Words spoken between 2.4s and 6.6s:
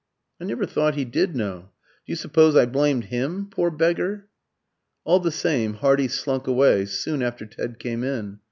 I blamed him, poor beggar?" All the same, Hardy slunk